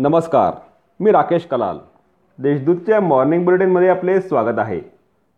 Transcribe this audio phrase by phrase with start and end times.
[0.00, 0.52] नमस्कार
[1.00, 1.78] मी राकेश कलाल.
[2.38, 4.80] देशदूतच्या मॉर्निंग बुलेटिनमध्ये आपले स्वागत आहे.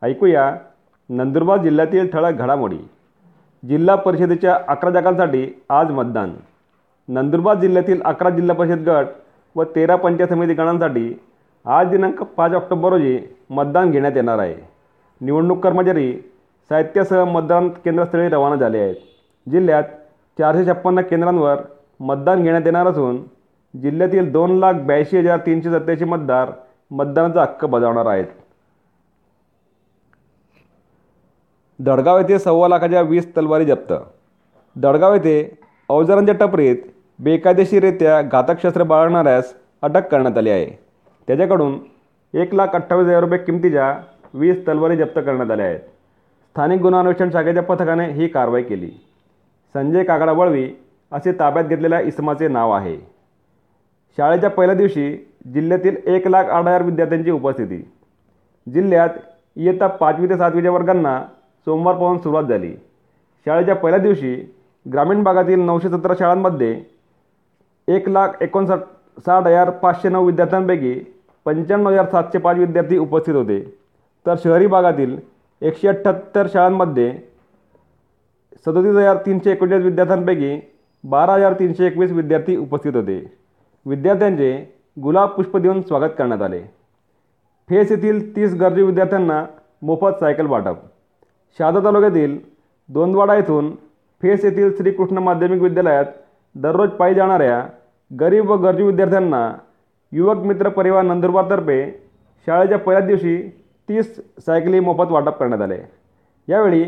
[0.02, 0.56] ऐकूया
[1.08, 2.78] नंदुरबार जिल्ह्यातील ठळक घडामोडी.
[3.68, 6.34] जिल्हा परिषदेच्या अकरा जागांसाठी आज मतदान.
[7.08, 9.06] नंदुरबार जिल्ह्यातील अकरा जिल्हा परिषद गट
[9.56, 11.20] व तेरा पंचायत समिती गणांसाठी
[11.66, 13.18] आज दिनांक पाच ऑक्टोबर रोजी
[13.50, 14.54] मतदान घेण्यात येणार आहे.
[15.20, 16.12] निवडणूक कर्मचारी
[16.68, 18.96] साहित्यासह मतदान केंद्रस्थळी रवाना झाले आहेत.
[19.50, 19.84] जिल्ह्यात
[20.38, 21.56] चारशे छप्पन्न केंद्रांवर
[22.00, 23.22] मतदान घेण्यात येणार असून
[23.74, 26.50] जिल्ह्यातील दोन लाख ब्याऐंशी हजार तीनशे सत्याऐंशी मतदार
[26.90, 28.26] मतदानाचा हक्क बजावणार आहेत.
[31.78, 33.92] दडगाव येथे सव्वा लाखाच्या वीस तलवारी जप्त.
[34.76, 36.76] दडगाव येथे अवजारांच्या टपरीत
[37.18, 40.66] बेकायदेशीररित्या घातक शस्त्र बाळगणाऱ्यास अटक करण्यात आली आहे.
[41.28, 41.78] त्याच्याकडून
[42.34, 43.94] एक लाख अठ्ठावीस हजार रुपये किमतीच्या
[44.34, 45.80] वीस तलवारी जप्त करण्यात आल्या आहेत.
[46.50, 48.90] स्थानिक गुन्हा अन्वेषण शाखेच्या पथकाने ही कारवाई केली.
[49.74, 50.68] संजय काकडा वळवी
[51.12, 53.19] असे ताब्यात घेतलेल्या इसमाचे नाव आहे.
[54.18, 55.10] शाळेच्या पहिल्या दिवशी
[55.54, 57.82] जिल्ह्यातील एक लाख आठ हजार विद्यार्थ्यांची उपस्थिती.
[58.66, 59.08] जिल्ह्यात
[59.56, 61.20] इयत्ता पाचवी ते सातवीच्या वर्गांना
[61.66, 62.72] सोमवारपासून सुरुवात झाली.
[63.46, 64.34] शाळेच्या पहिल्या दिवशी
[64.86, 66.80] ग्रामीण भागातील नऊशे सतरा शाळांमध्ये
[67.88, 68.78] एक लाख एकोणसाठ
[69.24, 70.94] साठ हजार पाचशे नऊ विद्यार्थ्यांपैकी
[71.46, 73.60] पंच्याण्णव हजार सातशे पाच विद्यार्थी उपस्थित होते.
[74.26, 75.16] तर शहरी भागातील
[75.62, 77.10] एकशे अठ्ठ्याहत्तर शाळांमध्ये
[78.66, 80.60] सदतीस हजार तीनशे एकोणचाळीस विद्यार्थ्यांपैकी
[81.04, 83.39] बारा हजार तीनशे एकवीस विद्यार्थी उपस्थित होते.
[83.86, 84.50] विद्यार्थ्यांचे
[85.02, 86.60] गुलाब पुष्प देऊन स्वागत करण्यात आले.
[87.68, 89.44] फेस येथील तीस गरजू विद्यार्थ्यांना
[89.82, 90.76] मोफत सायकल वाटप.
[91.58, 92.38] शहादा तालुक्यातील
[92.88, 93.74] दोंदवाडा येथून
[94.22, 96.04] फेस येथील श्रीकृष्ण माध्यमिक विद्यालयात
[96.54, 97.66] दररोज पायी जाणाऱ्या
[98.20, 99.52] गरीब व गरजू विद्यार्थ्यांना
[100.12, 102.08] युवक मित्र परिवार नंदुरबारतर्फे
[102.46, 105.78] शाळेच्या पहिल्याच दिवशी तीस सायकली मोफत वाटप करण्यात आले.
[106.48, 106.84] यावेळी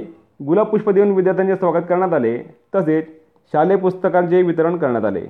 [0.47, 2.39] गुलाब पुष्प देऊन विद्यार्थ्यांचे स्वागत करण्यात आले.
[2.75, 3.07] तसेच
[3.53, 5.27] शालेय पुस्तकांचे वितरण करण्यात आले.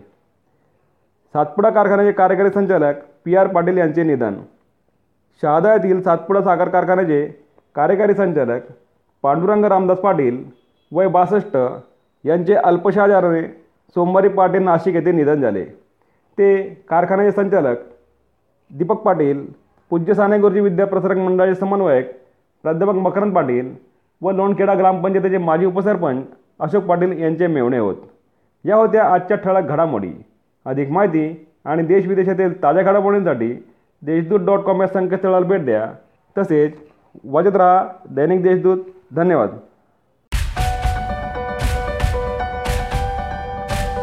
[1.34, 2.94] सातपुडा कारखान्याचे कार्यकारी संचालक
[3.25, 4.34] पी आर पाटील यांचे निधन.
[5.42, 7.26] शहादा येथील सातपुडा साखर कारखान्याचे
[7.75, 8.62] कार्यकारी संचालक
[9.22, 10.42] पांडुरंग रामदास पाटील
[10.92, 11.56] वय बासष्ट
[12.25, 13.42] यांचे अल्पशाजाराने
[13.97, 15.65] सोमवारी पाटील नाशिक येथे निधन झाले.
[16.38, 17.78] ते कारखान्याचे संचालक
[18.71, 19.44] दीपक पाटील
[19.91, 22.10] पूज्य साने गुरुजी विद्याप्रसारक मंडळाचे समन्वयक
[22.65, 23.72] प्राध्यापक मकरंद पाटील
[24.22, 26.25] व लोणखेडा ग्रामपंचायतीचे माजी उपसरपंच
[26.60, 27.97] अशोक पाटील यांचे मेवणे होत.
[28.65, 30.12] या होत्या आजच्या ठळक घडामोडी.
[30.65, 33.65] अधिक माहिती आणि देश विदेशातील ताज्या घडामोडींसाठी
[34.03, 35.93] देशदूत डॉट कॉम या संकेतस्थळाला भेट द्या.
[36.39, 36.75] तसेच
[37.25, 38.78] वाजत राहा दैनिक देशदूत.
[39.17, 39.49] धन्यवाद.